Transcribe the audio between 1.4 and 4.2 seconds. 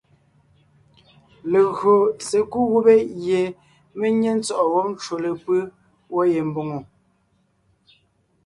Legÿo sekúd gubé gie mé